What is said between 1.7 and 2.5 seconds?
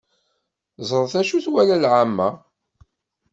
lεamma.